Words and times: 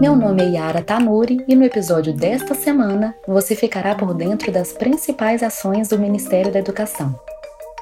Meu 0.00 0.16
nome 0.16 0.42
é 0.42 0.48
Yara 0.52 0.80
Tanuri 0.80 1.44
e 1.46 1.54
no 1.54 1.62
episódio 1.62 2.10
desta 2.14 2.54
semana 2.54 3.14
você 3.28 3.54
ficará 3.54 3.94
por 3.94 4.14
dentro 4.14 4.50
das 4.50 4.72
principais 4.72 5.42
ações 5.42 5.88
do 5.88 5.98
Ministério 5.98 6.50
da 6.50 6.58
Educação. 6.58 7.14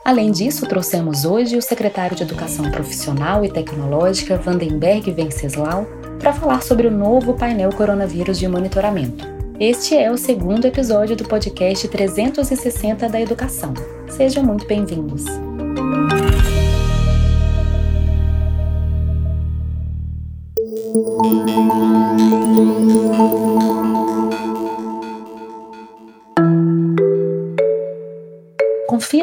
Além 0.05 0.33
disso, 0.33 0.67
trouxemos 0.67 1.25
hoje 1.25 1.57
o 1.57 1.63
secretário 1.63 2.17
de 2.17 2.25
Educação 2.25 2.73
Profissional 2.73 3.45
e 3.45 3.53
Tecnológica, 3.53 4.37
Vandenberg 4.37 5.13
Venceslau, 5.13 5.87
para 6.19 6.33
falar 6.33 6.61
sobre 6.65 6.89
o 6.89 6.91
novo 6.91 7.35
painel 7.35 7.71
coronavírus 7.71 8.37
de 8.37 8.49
monitoramento. 8.49 9.25
Este 9.61 9.97
é 9.97 10.11
o 10.11 10.19
segundo 10.19 10.67
episódio 10.67 11.15
do 11.15 11.23
podcast 11.23 11.87
360 11.87 13.09
da 13.09 13.21
Educação. 13.21 13.73
Sejam 14.09 14.43
muito 14.43 14.67
bem-vindos. 14.67 15.25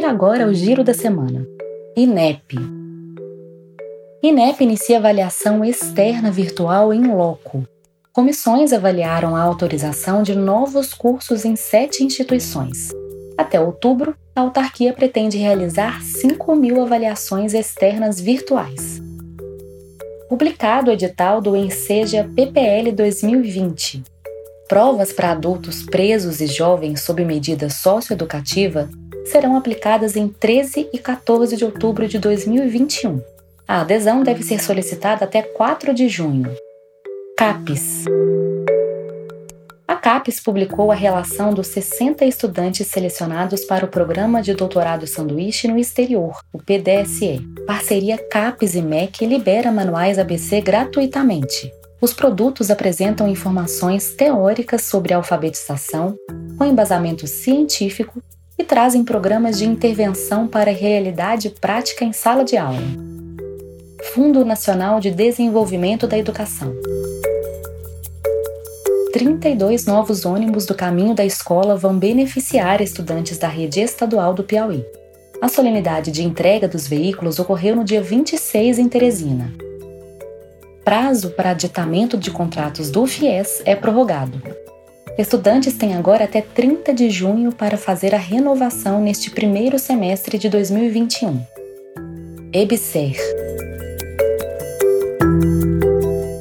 Confira 0.05 0.12
agora 0.12 0.48
o 0.48 0.54
giro 0.54 0.84
da 0.84 0.94
semana. 0.94 1.48
INEP. 1.98 2.55
INEP 4.22 4.64
inicia 4.64 5.00
avaliação 5.00 5.66
externa 5.66 6.30
virtual 6.30 6.94
em 6.94 7.08
loco. 7.08 7.68
Comissões 8.14 8.72
avaliaram 8.72 9.36
a 9.36 9.41
autorização 9.41 10.22
de 10.22 10.36
novos 10.36 10.94
cursos 10.94 11.44
em 11.44 11.55
sete 11.55 12.04
instituições. 12.04 12.90
Até 13.36 13.59
outubro, 13.59 14.16
a 14.36 14.41
autarquia 14.41 14.94
pretende 14.94 15.40
realizar 15.40 16.00
5 16.04 16.56
mil 16.56 16.84
avaliações 16.84 17.56
externas 17.56 18.20
virtuais. 18.20 19.02
Publicado 20.30 20.92
o 20.92 20.94
edital 20.94 21.42
do 21.42 21.56
Enseja 21.56 22.30
PPL 22.36 22.92
2020. 22.92 24.03
Provas 24.70 25.11
para 25.11 25.31
adultos 25.31 25.83
presos 25.83 26.42
e 26.42 26.48
jovens 26.48 27.02
sob 27.02 27.26
medida 27.26 27.72
socioeducativa 27.72 28.88
serão 29.26 29.56
aplicadas 29.56 30.16
em 30.16 30.28
13 30.28 30.90
e 30.94 30.98
14 30.98 31.58
de 31.58 31.66
outubro 31.66 32.08
de 32.08 32.20
2021. 32.20 33.22
A 33.67 33.82
adesão 33.82 34.23
deve 34.23 34.44
ser 34.44 34.62
solicitada 34.62 35.26
até 35.26 35.42
4 35.42 35.94
de 35.94 36.08
junho. 36.08 36.56
CAPES 37.38 38.06
A 39.88 39.95
CAPES 39.95 40.40
publicou 40.40 40.92
a 40.92 40.95
relação 40.95 41.54
dos 41.54 41.67
60 41.67 42.23
estudantes 42.26 42.88
selecionados 42.88 43.66
para 43.66 43.86
o 43.86 43.90
Programa 43.90 44.42
de 44.42 44.54
Doutorado 44.54 45.08
Sanduíche 45.08 45.67
no 45.67 45.80
Exterior, 45.80 46.39
o 46.54 46.60
PDSE. 46.60 47.42
Parceria 47.66 48.17
CAPES 48.17 48.76
e 48.76 48.82
MEC 48.82 49.26
libera 49.26 49.72
manuais 49.72 50.20
ABC 50.20 50.62
gratuitamente. 50.62 51.72
Os 52.00 52.14
produtos 52.14 52.70
apresentam 52.70 53.28
informações 53.28 54.14
teóricas 54.14 54.84
sobre 54.84 55.14
alfabetização, 55.14 56.16
com 56.58 56.66
embasamento 56.66 57.26
científico 57.26 58.22
e 58.58 58.64
trazem 58.64 59.03
programas 59.03 59.58
de 59.58 59.66
intervenção 59.66 60.48
para 60.48 60.72
a 60.72 60.73
realidade 60.73 61.50
prática 61.50 62.06
em 62.06 62.14
sala 62.14 62.44
de 62.44 62.58
aula. 62.58 62.81
Fundo 64.14 64.45
Nacional 64.45 65.00
de 65.00 65.11
Desenvolvimento 65.11 66.08
da 66.08 66.17
Educação. 66.17 66.73
32 69.11 69.86
novos 69.86 70.26
ônibus 70.26 70.66
do 70.66 70.76
caminho 70.76 71.14
da 71.14 71.26
escola 71.26 71.76
vão 71.76 71.98
beneficiar 71.98 72.81
estudantes 72.81 73.38
da 73.38 73.48
rede 73.48 73.80
estadual 73.80 74.33
do 74.33 74.44
Piauí. 74.44 74.86
A 75.42 75.48
solenidade 75.48 76.11
de 76.11 76.23
entrega 76.23 76.67
dos 76.67 76.88
veículos 76.88 77.39
ocorreu 77.39 77.76
no 77.76 77.83
dia 77.83 78.02
26 78.02 78.80
em 78.80 78.89
Teresina. 78.89 79.53
Prazo 80.83 81.31
para 81.31 81.52
aditamento 81.52 82.17
de 82.17 82.30
contratos 82.30 82.92
do 82.92 83.06
FIES 83.06 83.61
é 83.66 83.76
prorrogado. 83.76 84.64
Estudantes 85.17 85.73
têm 85.77 85.95
agora 85.95 86.25
até 86.25 86.41
30 86.41 86.93
de 86.93 87.09
junho 87.09 87.49
para 87.53 87.77
fazer 87.77 88.14
a 88.14 88.17
renovação 88.17 89.02
neste 89.02 89.31
primeiro 89.31 89.80
semestre 89.80 90.37
de 90.37 90.49
2021. 90.49 91.42
EBSER 92.52 93.15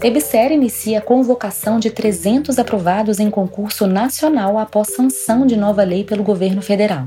EBSER 0.03 0.51
inicia 0.51 0.99
a 0.99 1.03
convocação 1.03 1.79
de 1.79 1.89
300 1.89 2.59
aprovados 2.59 3.21
em 3.21 3.31
concurso 3.31 3.87
nacional 3.87 4.59
após 4.59 4.89
sanção 4.89 5.47
de 5.47 5.57
nova 5.57 5.85
lei 5.85 6.03
pelo 6.03 6.25
governo 6.25 6.61
federal. 6.61 7.07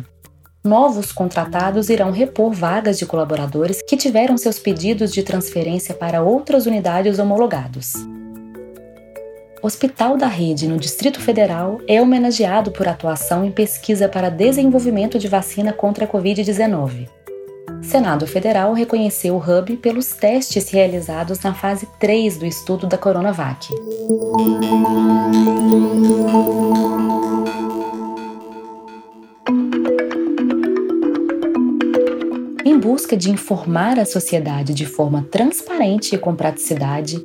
Novos 0.64 1.12
contratados 1.12 1.90
irão 1.90 2.12
repor 2.12 2.54
vagas 2.54 2.98
de 2.98 3.06
colaboradores 3.06 3.82
que 3.82 3.98
tiveram 3.98 4.38
seus 4.38 4.58
pedidos 4.58 5.12
de 5.12 5.22
transferência 5.22 5.94
para 5.94 6.24
outras 6.24 6.66
unidades 6.66 7.20
homologados. 7.20 7.94
Hospital 9.68 10.16
da 10.16 10.28
Rede 10.28 10.66
no 10.66 10.78
Distrito 10.78 11.20
Federal 11.20 11.82
é 11.90 12.02
homenageado 12.02 12.72
por 12.72 12.88
atuação 12.88 13.44
em 13.44 13.52
pesquisa 13.52 14.08
para 14.08 14.30
desenvolvimento 14.30 15.20
de 15.20 15.28
vacina 15.28 15.74
contra 15.74 16.06
a 16.06 16.08
Covid-19. 16.08 17.10
Senado 17.82 18.26
Federal 18.26 18.72
reconheceu 18.72 19.36
o 19.36 19.40
Hub 19.40 19.76
pelos 19.76 20.12
testes 20.12 20.70
realizados 20.70 21.42
na 21.42 21.54
fase 21.54 21.86
3 22.00 22.38
do 22.38 22.46
estudo 22.46 22.88
da 22.88 22.98
Coronavac. 22.98 23.68
Em 32.64 32.80
busca 32.80 33.18
de 33.18 33.30
informar 33.30 34.00
a 34.00 34.06
sociedade 34.06 34.74
de 34.74 34.86
forma 34.86 35.28
transparente 35.30 36.16
e 36.16 36.18
com 36.18 36.34
praticidade, 36.34 37.22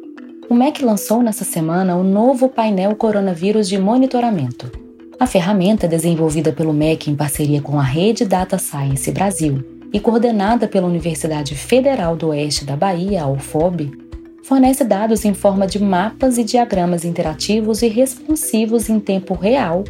o 0.52 0.54
MEC 0.54 0.84
lançou 0.84 1.22
nessa 1.22 1.46
semana 1.46 1.96
o 1.96 2.04
novo 2.04 2.46
painel 2.46 2.94
coronavírus 2.94 3.66
de 3.66 3.78
monitoramento. 3.78 4.70
A 5.18 5.26
ferramenta, 5.26 5.88
desenvolvida 5.88 6.52
pelo 6.52 6.74
MEC 6.74 7.10
em 7.10 7.16
parceria 7.16 7.62
com 7.62 7.80
a 7.80 7.82
Rede 7.82 8.26
Data 8.26 8.58
Science 8.58 9.10
Brasil 9.12 9.64
e 9.90 9.98
coordenada 9.98 10.68
pela 10.68 10.86
Universidade 10.86 11.54
Federal 11.54 12.14
do 12.16 12.28
Oeste 12.28 12.66
da 12.66 12.76
Bahia, 12.76 13.22
a 13.22 13.28
UFOB, 13.30 13.92
fornece 14.44 14.84
dados 14.84 15.24
em 15.24 15.32
forma 15.32 15.66
de 15.66 15.82
mapas 15.82 16.36
e 16.36 16.44
diagramas 16.44 17.02
interativos 17.02 17.80
e 17.80 17.88
responsivos 17.88 18.90
em 18.90 19.00
tempo 19.00 19.32
real 19.32 19.84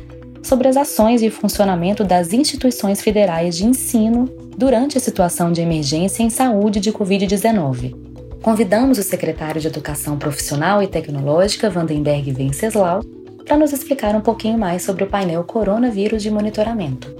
sobre 0.44 0.68
as 0.68 0.76
ações 0.76 1.22
e 1.22 1.30
funcionamento 1.30 2.04
das 2.04 2.32
instituições 2.32 3.00
federais 3.00 3.56
de 3.56 3.66
ensino 3.66 4.26
durante 4.56 4.96
a 4.96 5.00
situação 5.00 5.50
de 5.50 5.60
emergência 5.60 6.22
em 6.22 6.30
saúde 6.30 6.78
de 6.78 6.92
Covid-19 6.92 8.11
convidamos 8.42 8.98
o 8.98 9.03
secretário 9.03 9.60
de 9.60 9.69
Educação 9.69 10.19
Profissional 10.19 10.82
e 10.82 10.88
Tecnológica, 10.88 11.70
Vandenberg 11.70 12.32
Venceslau, 12.32 13.03
para 13.44 13.56
nos 13.56 13.72
explicar 13.72 14.14
um 14.16 14.20
pouquinho 14.20 14.58
mais 14.58 14.82
sobre 14.82 15.04
o 15.04 15.06
painel 15.06 15.44
Coronavírus 15.44 16.22
de 16.22 16.30
Monitoramento. 16.30 17.14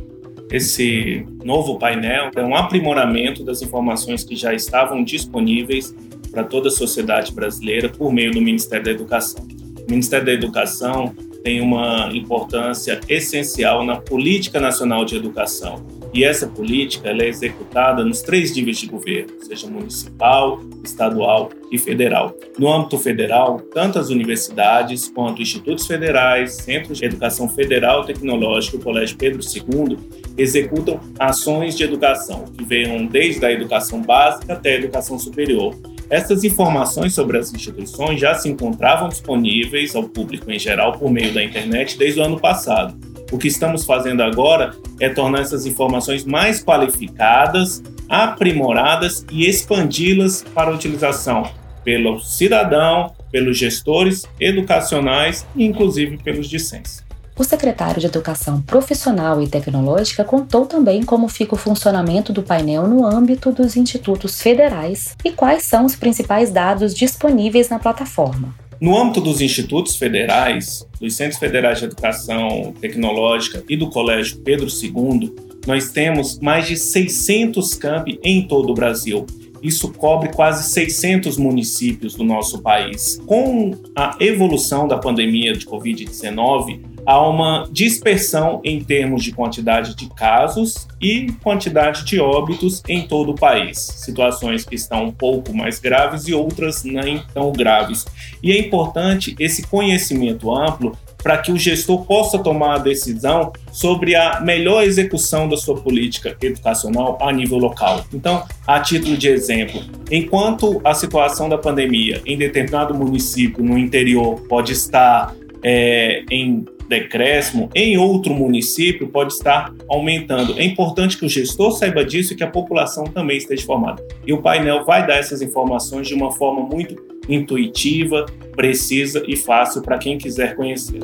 Esse 0.51 1.25
novo 1.45 1.79
painel 1.79 2.31
é 2.35 2.43
um 2.43 2.55
aprimoramento 2.55 3.45
das 3.45 3.63
informações 3.63 4.25
que 4.25 4.35
já 4.35 4.53
estavam 4.53 5.03
disponíveis 5.03 5.95
para 6.31 6.45
toda 6.45 6.69
a 6.69 6.73
sociedade 6.73 7.33
brasileira 7.33 7.89
por 7.89 8.13
meio 8.13 8.33
do 8.33 8.41
Ministério 8.41 8.85
da 8.85 8.91
Educação. 8.91 9.47
O 9.87 9.91
Ministério 9.91 10.27
da 10.27 10.33
Educação 10.33 11.15
tem 11.43 11.61
uma 11.61 12.11
importância 12.13 13.01
essencial 13.09 13.85
na 13.85 13.97
política 13.97 14.61
nacional 14.61 15.05
de 15.05 15.17
educação. 15.17 15.85
E 16.13 16.25
essa 16.25 16.47
política 16.47 17.09
é 17.09 17.27
executada 17.27 18.05
nos 18.05 18.21
três 18.21 18.55
níveis 18.55 18.79
de 18.79 18.87
governo, 18.87 19.33
seja 19.41 19.67
municipal, 19.67 20.61
estadual 20.85 21.51
e 21.71 21.79
federal. 21.79 22.37
No 22.59 22.71
âmbito 22.71 22.99
federal, 22.99 23.61
tanto 23.73 23.99
as 23.99 24.11
universidades 24.11 25.09
quanto 25.09 25.41
institutos 25.41 25.87
federais, 25.87 26.55
centros 26.55 26.99
de 26.99 27.07
educação 27.07 27.49
federal 27.49 28.05
tecnológica 28.05 28.77
o 28.77 28.81
Colégio 28.81 29.17
Pedro 29.17 29.41
II 29.41 29.97
executam 30.37 31.01
ações 31.19 31.77
de 31.77 31.85
educação 31.85 32.45
que 32.57 32.65
venham 32.65 33.07
desde 33.07 33.45
a 33.45 33.53
educação 33.53 34.03
básica 34.03 34.53
até 34.53 34.73
a 34.73 34.79
educação 34.79 35.19
superior, 35.19 35.75
essas 36.13 36.45
informações 36.45 37.15
sobre 37.15 37.39
as 37.39 37.55
instituições 37.55 38.21
já 38.21 38.35
se 38.35 38.47
encontravam 38.47 39.09
disponíveis 39.09 39.97
ao 39.97 40.05
público 40.05 40.51
em 40.51 40.59
geral 40.59 40.93
por 40.93 41.11
meio 41.11 41.33
da 41.33 41.43
internet 41.43 41.97
desde 41.97 42.21
o 42.21 42.23
ano 42.23 42.39
passado. 42.39 43.12
O 43.33 43.39
que 43.39 43.49
estamos 43.49 43.87
fazendo 43.87 44.23
agora 44.23 44.77
é 45.01 45.09
tornar 45.09 45.41
essas 45.41 45.65
informações 45.65 46.23
mais 46.23 46.63
qualificadas, 46.63 47.83
aprimoradas 48.07 49.25
e 49.33 49.49
expandi-las 49.49 50.45
para 50.55 50.71
utilização 50.71 51.51
pelo 51.83 52.21
cidadão, 52.21 53.15
pelos 53.33 53.57
gestores 53.57 54.25
educacionais 54.39 55.47
e 55.57 55.65
inclusive 55.65 56.19
pelos 56.19 56.47
discentes. 56.47 57.03
O 57.39 57.43
secretário 57.43 57.99
de 57.99 58.07
Educação 58.07 58.61
Profissional 58.61 59.43
e 59.43 59.49
Tecnológica 59.49 60.23
contou 60.23 60.67
também 60.67 61.03
como 61.03 61.27
fica 61.27 61.55
o 61.55 61.59
funcionamento 61.59 62.35
do 62.35 62.43
painel 62.43 62.87
no 62.87 63.07
âmbito 63.07 63.51
dos 63.51 63.75
institutos 63.75 64.43
federais 64.43 65.17
e 65.25 65.33
quais 65.33 65.63
são 65.63 65.87
os 65.87 65.97
principais 65.97 66.51
dados 66.51 66.95
disponíveis 66.95 67.71
na 67.71 67.79
plataforma. 67.79 68.62
No 68.83 68.99
âmbito 68.99 69.21
dos 69.21 69.41
institutos 69.41 69.95
federais, 69.95 70.85
dos 71.01 71.15
Centros 71.15 71.39
Federais 71.39 71.79
de 71.79 71.85
Educação 71.85 72.75
Tecnológica 72.81 73.63
e 73.69 73.77
do 73.77 73.89
Colégio 73.89 74.39
Pedro 74.39 74.67
II, 74.67 75.33
nós 75.69 75.93
temos 75.93 76.41
mais 76.41 76.67
de 76.67 76.77
600 76.77 77.77
campi 77.77 78.19
em 78.25 78.43
todo 78.43 78.71
o 78.71 78.75
Brasil. 78.75 79.25
isso 79.63 79.93
cobre 79.93 80.31
quase 80.31 80.69
600 80.73 81.37
municípios 81.37 82.17
do 82.17 82.25
nosso 82.25 82.61
país. 82.61 83.23
Com 83.25 83.71
a 83.95 84.17
evolução 84.19 84.89
da 84.89 84.99
pandemia 84.99 85.53
de 85.53 85.65
Covid-19, 85.65 86.81
há 87.07 87.21
uma 87.29 87.69
dispersão 87.71 88.61
em 88.65 88.83
termos 88.83 89.23
de 89.23 89.33
quantidade 89.33 89.95
de 89.95 90.09
casos 90.11 90.87
e 91.01 91.33
quantidade 91.43 92.05
de 92.05 92.21
óbitos 92.21 92.83
em 92.89 93.07
todo 93.07 93.33
o 93.33 93.35
país. 93.35 93.79
Situações 93.79 94.65
que 94.65 94.75
estão 94.75 95.07
um 95.07 95.13
pouco 95.13 95.55
mais 95.55 95.79
graves 95.79 96.29
e 96.29 96.35
outras 96.35 96.85
nem 96.85 97.23
tão 97.35 97.53
graves. 97.53 98.05
E 98.43 98.53
é 98.53 98.59
importante 98.59 99.35
esse 99.39 99.67
conhecimento 99.67 100.55
amplo 100.55 100.97
para 101.23 101.39
que 101.39 101.53
o 101.53 101.57
gestor 101.57 102.05
possa 102.05 102.39
tomar 102.39 102.75
a 102.75 102.79
decisão 102.79 103.53
sobre 103.71 104.17
a 104.17 104.41
melhor 104.41 104.83
execução 104.83 105.49
da 105.49 105.57
sua 105.57 105.77
política 105.77 106.37
educacional 106.43 107.17
a 107.21 107.33
nível 107.33 107.59
local. 107.59 108.05
Então, 108.13 108.45
a 108.67 108.81
título 108.81 109.17
de 109.17 109.29
exemplo, 109.29 109.81
enquanto 110.11 110.81
a 110.85 110.95
situação 110.95 111.49
da 111.49 111.57
pandemia 111.57 112.21
em 112.27 112.37
determinado 112.37 112.95
município 112.95 113.63
no 113.63 113.79
interior 113.79 114.41
pode 114.49 114.73
estar 114.73 115.33
é, 115.63 116.25
em 116.31 116.65
decréscimo, 116.93 117.71
em 117.75 117.97
outro 117.97 118.35
município 118.35 119.09
pode 119.09 119.33
estar 119.33 119.75
aumentando. 119.89 120.59
É 120.59 120.65
importante 120.65 121.17
que 121.17 121.25
o 121.25 121.29
gestor 121.29 121.73
saiba 121.73 122.05
disso 122.05 122.35
e 122.35 122.37
que 122.37 122.45
a 122.45 122.51
população 122.51 123.05
também 123.05 123.39
esteja 123.39 123.63
informada. 123.63 124.05
E 124.27 124.33
o 124.33 124.43
painel 124.43 124.85
vai 124.85 125.07
dar 125.07 125.17
essas 125.17 125.41
informações 125.41 126.07
de 126.07 126.15
uma 126.15 126.31
forma 126.31 126.61
muito 126.61 126.95
intuitiva, 127.29 128.27
precisa 128.55 129.25
e 129.27 129.37
fácil 129.37 129.81
para 129.81 129.97
quem 129.97 130.19
quiser 130.19 130.55
conhecer. 130.55 131.01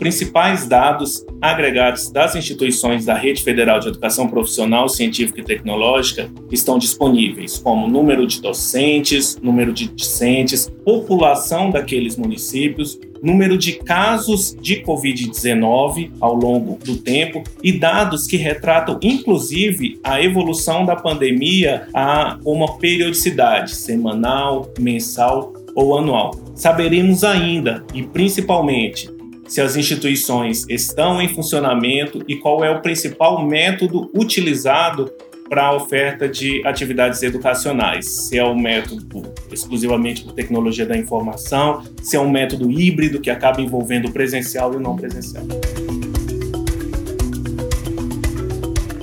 Principais 0.00 0.66
dados 0.66 1.26
agregados 1.42 2.10
das 2.10 2.34
instituições 2.34 3.04
da 3.04 3.14
Rede 3.14 3.44
Federal 3.44 3.78
de 3.78 3.88
Educação 3.88 4.28
Profissional, 4.28 4.88
Científica 4.88 5.40
e 5.40 5.44
Tecnológica 5.44 6.30
estão 6.50 6.78
disponíveis, 6.78 7.58
como 7.58 7.86
número 7.86 8.26
de 8.26 8.40
docentes, 8.40 9.38
número 9.42 9.74
de 9.74 9.88
discentes, 9.88 10.72
população 10.84 11.70
daqueles 11.70 12.16
municípios, 12.16 12.98
número 13.22 13.58
de 13.58 13.74
casos 13.74 14.56
de 14.58 14.76
Covid-19 14.82 16.12
ao 16.18 16.34
longo 16.34 16.78
do 16.82 16.96
tempo 16.96 17.42
e 17.62 17.70
dados 17.70 18.26
que 18.26 18.38
retratam, 18.38 18.98
inclusive, 19.02 20.00
a 20.02 20.22
evolução 20.22 20.86
da 20.86 20.96
pandemia 20.96 21.88
a 21.92 22.38
uma 22.42 22.78
periodicidade 22.78 23.74
semanal, 23.74 24.72
mensal 24.78 25.52
ou 25.74 25.98
anual. 25.98 26.30
Saberemos 26.54 27.22
ainda, 27.22 27.84
e 27.94 28.02
principalmente, 28.02 29.19
se 29.50 29.60
as 29.60 29.74
instituições 29.74 30.64
estão 30.68 31.20
em 31.20 31.28
funcionamento 31.28 32.22
e 32.28 32.36
qual 32.36 32.64
é 32.64 32.70
o 32.70 32.80
principal 32.80 33.44
método 33.44 34.08
utilizado 34.14 35.12
para 35.48 35.64
a 35.64 35.74
oferta 35.74 36.28
de 36.28 36.64
atividades 36.64 37.20
educacionais. 37.24 38.06
Se 38.28 38.38
é 38.38 38.44
um 38.44 38.56
método 38.56 39.28
exclusivamente 39.50 40.22
por 40.22 40.32
tecnologia 40.32 40.86
da 40.86 40.96
informação, 40.96 41.82
se 42.00 42.16
é 42.16 42.20
um 42.20 42.30
método 42.30 42.70
híbrido 42.70 43.20
que 43.20 43.28
acaba 43.28 43.60
envolvendo 43.60 44.06
o 44.06 44.12
presencial 44.12 44.72
e 44.72 44.76
o 44.76 44.80
não 44.80 44.94
presencial. 44.94 45.44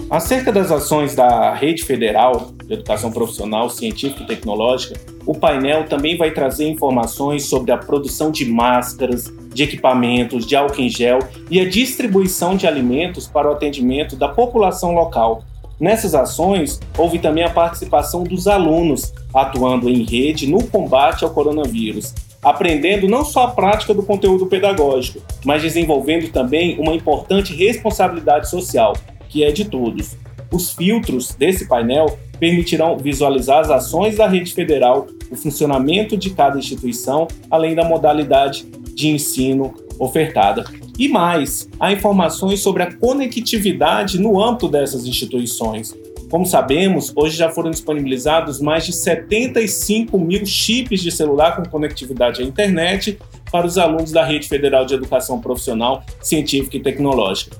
Acerca 0.09 0.54
das 0.54 0.71
ações 0.71 1.13
da 1.13 1.54
Rede 1.54 1.83
Federal 1.83 2.54
de 2.65 2.75
Educação 2.75 3.12
Profissional, 3.12 3.69
Científica 3.69 4.24
e 4.24 4.25
Tecnológica, 4.25 4.98
o 5.25 5.36
painel 5.36 5.83
também 5.83 6.15
vai 6.15 6.31
trazer 6.31 6.65
informações 6.65 7.45
sobre 7.45 7.74
a 7.74 7.77
produção 7.77 8.31
de 8.31 8.45
máscaras, 8.45 9.25
de 9.54 9.63
equipamentos, 9.63 10.45
de 10.45 10.56
álcool 10.56 10.80
em 10.80 10.88
gel 10.88 11.19
e 11.51 11.59
a 11.59 11.68
distribuição 11.68 12.56
de 12.56 12.65
alimentos 12.65 13.27
para 13.27 13.50
o 13.50 13.51
atendimento 13.51 14.15
da 14.15 14.30
população 14.30 14.94
local. 14.94 15.44
Nessas 15.77 16.15
ações, 16.15 16.80
houve 16.98 17.19
também 17.19 17.44
a 17.44 17.50
participação 17.50 18.24
dos 18.24 18.48
alunos, 18.48 19.13
atuando 19.33 19.89
em 19.89 20.06
rede 20.06 20.48
no 20.48 20.63
combate 20.63 21.25
ao 21.25 21.31
coronavírus, 21.31 22.13
aprendendo 22.42 23.10
não 23.10 23.25
só 23.25 23.44
a 23.44 23.51
prática 23.51 23.94
do 23.94 24.03
conteúdo 24.03 24.45
pedagógico, 24.45 25.19
mas 25.44 25.62
desenvolvendo 25.62 26.31
também 26.31 26.80
uma 26.80 26.94
importante 26.94 27.53
responsabilidade 27.53 28.50
social, 28.50 28.95
que 29.27 29.44
é 29.44 29.51
de 29.51 29.65
todos. 29.65 30.15
Os 30.51 30.71
filtros 30.71 31.35
desse 31.35 31.68
painel 31.68 32.18
permitirão 32.39 32.97
visualizar 32.97 33.59
as 33.59 33.69
ações 33.69 34.18
da 34.18 34.27
rede 34.27 34.53
federal, 34.53 35.07
o 35.29 35.35
funcionamento 35.35 36.15
de 36.15 36.29
cada 36.29 36.57
instituição, 36.57 37.27
além 37.50 37.75
da 37.75 37.83
modalidade 37.83 38.65
de 38.94 39.09
ensino 39.09 39.74
ofertada. 40.00 40.63
E 40.97 41.07
mais, 41.07 41.69
há 41.79 41.91
informações 41.91 42.59
sobre 42.59 42.83
a 42.83 42.94
conectividade 42.95 44.19
no 44.19 44.41
âmbito 44.41 44.68
dessas 44.68 45.06
instituições. 45.06 45.95
Como 46.29 46.45
sabemos, 46.45 47.13
hoje 47.15 47.38
já 47.38 47.50
foram 47.50 47.71
disponibilizados 47.71 48.59
mais 48.59 48.85
de 48.85 48.91
75 48.91 50.18
mil 50.19 50.45
chips 50.45 51.01
de 51.01 51.12
celular 51.12 51.56
com 51.56 51.63
conectividade 51.69 52.41
à 52.41 52.45
internet 52.45 53.18
para 53.51 53.65
os 53.65 53.77
alunos 53.77 54.12
da 54.12 54.25
Rede 54.25 54.47
Federal 54.47 54.85
de 54.85 54.94
Educação 54.94 55.39
Profissional, 55.39 56.03
Científica 56.21 56.77
e 56.77 56.81
Tecnológica. 56.81 57.56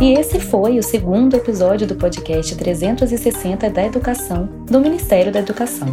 E 0.00 0.12
esse 0.12 0.38
foi 0.38 0.78
o 0.78 0.82
segundo 0.82 1.36
episódio 1.36 1.86
do 1.86 1.94
podcast 1.94 2.54
360 2.54 3.70
da 3.70 3.84
Educação 3.86 4.46
do 4.66 4.78
Ministério 4.78 5.32
da 5.32 5.40
Educação. 5.40 5.88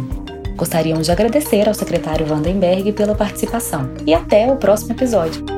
Gostaríamos 0.56 1.06
de 1.06 1.12
agradecer 1.12 1.66
ao 1.66 1.74
secretário 1.74 2.26
Vandenberg 2.26 2.92
pela 2.92 3.14
participação. 3.14 3.94
E 4.06 4.12
até 4.12 4.52
o 4.52 4.56
próximo 4.56 4.92
episódio. 4.92 5.53